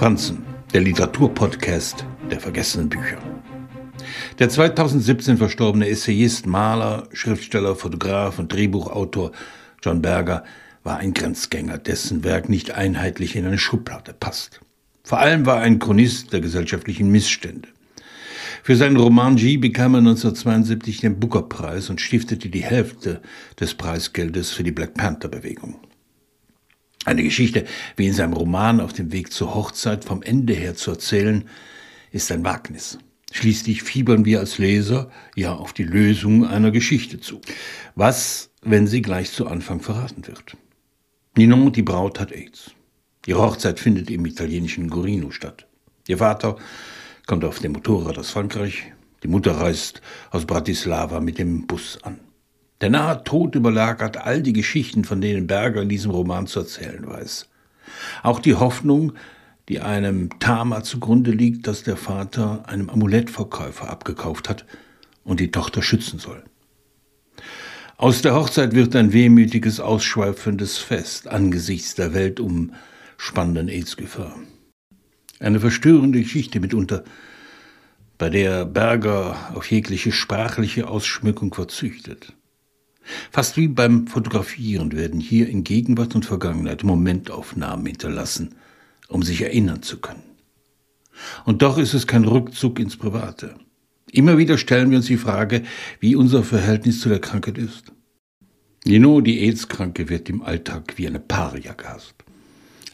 Franzen, 0.00 0.46
der 0.72 0.80
Literaturpodcast 0.80 2.06
der 2.30 2.40
vergessenen 2.40 2.88
Bücher. 2.88 3.18
Der 4.38 4.48
2017 4.48 5.36
verstorbene 5.36 5.90
Essayist, 5.90 6.46
Maler, 6.46 7.06
Schriftsteller, 7.12 7.76
Fotograf 7.76 8.38
und 8.38 8.50
Drehbuchautor 8.50 9.32
John 9.84 10.00
Berger 10.00 10.44
war 10.84 10.96
ein 10.96 11.12
Grenzgänger, 11.12 11.76
dessen 11.76 12.24
Werk 12.24 12.48
nicht 12.48 12.70
einheitlich 12.70 13.36
in 13.36 13.44
eine 13.44 13.58
Schublade 13.58 14.14
passt. 14.14 14.62
Vor 15.04 15.18
allem 15.18 15.44
war 15.44 15.58
er 15.58 15.64
ein 15.64 15.78
Chronist 15.78 16.32
der 16.32 16.40
gesellschaftlichen 16.40 17.10
Missstände. 17.10 17.68
Für 18.62 18.76
seinen 18.76 18.96
Roman 18.96 19.36
G 19.36 19.58
bekam 19.58 19.92
er 19.92 19.98
1972 19.98 21.00
den 21.00 21.20
Booker-Preis 21.20 21.90
und 21.90 22.00
stiftete 22.00 22.48
die 22.48 22.64
Hälfte 22.64 23.20
des 23.60 23.74
Preisgeldes 23.74 24.50
für 24.50 24.62
die 24.62 24.72
Black 24.72 24.94
Panther-Bewegung. 24.94 25.76
Eine 27.04 27.22
Geschichte, 27.22 27.64
wie 27.96 28.06
in 28.06 28.12
seinem 28.12 28.34
Roman 28.34 28.80
auf 28.80 28.92
dem 28.92 29.10
Weg 29.12 29.32
zur 29.32 29.54
Hochzeit 29.54 30.04
vom 30.04 30.22
Ende 30.22 30.52
her 30.52 30.74
zu 30.74 30.90
erzählen, 30.90 31.48
ist 32.12 32.30
ein 32.30 32.44
Wagnis. 32.44 32.98
Schließlich 33.32 33.82
fiebern 33.82 34.24
wir 34.24 34.40
als 34.40 34.58
Leser 34.58 35.10
ja 35.36 35.54
auf 35.54 35.72
die 35.72 35.84
Lösung 35.84 36.46
einer 36.46 36.70
Geschichte 36.70 37.20
zu. 37.20 37.40
Was, 37.94 38.50
wenn 38.62 38.86
sie 38.86 39.02
gleich 39.02 39.30
zu 39.30 39.46
Anfang 39.46 39.80
verraten 39.80 40.26
wird? 40.26 40.56
Ninon, 41.36 41.72
die 41.72 41.82
Braut, 41.82 42.18
hat 42.18 42.32
AIDS. 42.32 42.72
Ihre 43.26 43.40
Hochzeit 43.40 43.78
findet 43.78 44.10
im 44.10 44.26
italienischen 44.26 44.90
Gorino 44.90 45.30
statt. 45.30 45.66
Ihr 46.08 46.18
Vater 46.18 46.56
kommt 47.26 47.44
auf 47.44 47.60
dem 47.60 47.72
Motorrad 47.72 48.18
aus 48.18 48.30
Frankreich. 48.30 48.92
Die 49.22 49.28
Mutter 49.28 49.52
reist 49.52 50.02
aus 50.30 50.44
Bratislava 50.44 51.20
mit 51.20 51.38
dem 51.38 51.66
Bus 51.66 51.98
an. 52.02 52.18
Der 52.80 52.88
nahe 52.88 53.22
Tod 53.24 53.54
überlagert 53.54 54.16
all 54.16 54.42
die 54.42 54.54
Geschichten, 54.54 55.04
von 55.04 55.20
denen 55.20 55.46
Berger 55.46 55.82
in 55.82 55.88
diesem 55.88 56.10
Roman 56.10 56.46
zu 56.46 56.60
erzählen 56.60 57.06
weiß. 57.06 57.48
Auch 58.22 58.40
die 58.40 58.54
Hoffnung, 58.54 59.12
die 59.68 59.80
einem 59.80 60.38
Tama 60.38 60.82
zugrunde 60.82 61.30
liegt, 61.30 61.66
das 61.66 61.82
der 61.82 61.96
Vater 61.96 62.68
einem 62.68 62.88
Amulettverkäufer 62.88 63.88
abgekauft 63.88 64.48
hat 64.48 64.64
und 65.24 65.40
die 65.40 65.50
Tochter 65.50 65.82
schützen 65.82 66.18
soll. 66.18 66.42
Aus 67.98 68.22
der 68.22 68.34
Hochzeit 68.34 68.74
wird 68.74 68.96
ein 68.96 69.12
wehmütiges, 69.12 69.78
ausschweifendes 69.78 70.78
Fest 70.78 71.28
angesichts 71.28 71.94
der 71.94 72.14
weltumspannenden 72.14 73.68
AIDS-Gefahr. 73.68 74.36
Eine 75.38 75.60
verstörende 75.60 76.20
Geschichte 76.22 76.60
mitunter, 76.60 77.04
bei 78.16 78.30
der 78.30 78.64
Berger 78.64 79.52
auf 79.54 79.70
jegliche 79.70 80.12
sprachliche 80.12 80.88
Ausschmückung 80.88 81.52
verzüchtet. 81.52 82.34
Fast 83.30 83.56
wie 83.56 83.68
beim 83.68 84.06
Fotografieren 84.06 84.92
werden 84.92 85.20
hier 85.20 85.48
in 85.48 85.64
Gegenwart 85.64 86.14
und 86.14 86.24
Vergangenheit 86.24 86.84
Momentaufnahmen 86.84 87.86
hinterlassen, 87.86 88.54
um 89.08 89.22
sich 89.22 89.42
erinnern 89.42 89.82
zu 89.82 89.98
können. 89.98 90.22
Und 91.44 91.62
doch 91.62 91.78
ist 91.78 91.94
es 91.94 92.06
kein 92.06 92.24
Rückzug 92.24 92.78
ins 92.78 92.96
Private. 92.96 93.56
Immer 94.12 94.38
wieder 94.38 94.58
stellen 94.58 94.90
wir 94.90 94.98
uns 94.98 95.06
die 95.06 95.16
Frage, 95.16 95.62
wie 96.00 96.16
unser 96.16 96.42
Verhältnis 96.42 97.00
zu 97.00 97.08
der 97.08 97.20
Krankheit 97.20 97.58
ist. 97.58 97.92
Nino, 98.84 99.20
die 99.20 99.40
AIDS-Kranke, 99.40 100.08
wird 100.08 100.28
im 100.30 100.42
Alltag 100.42 100.94
wie 100.96 101.06
eine 101.06 101.20
Paria 101.20 101.74
gehasst. 101.74 102.14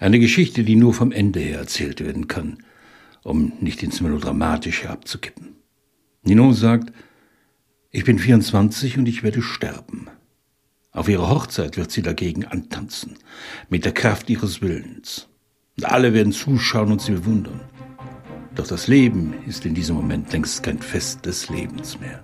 Eine 0.01 0.19
Geschichte, 0.19 0.65
die 0.65 0.77
nur 0.77 0.93
vom 0.93 1.13
Ende 1.13 1.41
her 1.41 1.59
erzählt 1.59 2.01
werden 2.01 2.29
kann, 2.29 2.59
um 3.23 3.53
nicht 3.61 3.83
ins 3.83 4.01
Melodramatische 4.01 4.91
abzukippen. 4.91 5.57
Nino 6.23 6.53
sagt, 6.53 6.93
ich 7.97 8.05
bin 8.05 8.19
24 8.19 8.99
und 8.99 9.09
ich 9.09 9.23
werde 9.23 9.41
sterben. 9.41 10.09
Auf 10.93 11.09
ihrer 11.09 11.31
Hochzeit 11.31 11.79
wird 11.79 11.91
sie 11.91 12.03
dagegen 12.03 12.45
antanzen, 12.45 13.15
mit 13.71 13.87
der 13.87 13.93
Kraft 13.93 14.29
ihres 14.29 14.61
Willens. 14.61 15.29
Und 15.79 15.87
alle 15.87 16.13
werden 16.13 16.33
zuschauen 16.33 16.93
und 16.93 17.01
sie 17.01 17.13
bewundern. 17.13 17.63
Doch 18.55 18.67
das 18.67 18.87
Leben 18.87 19.33
ist 19.47 19.65
in 19.65 19.75
diesem 19.75 19.97
Moment 19.97 20.31
längst 20.31 20.63
kein 20.63 20.79
Fest 20.79 21.25
des 21.25 21.49
Lebens 21.49 21.99
mehr. 21.99 22.23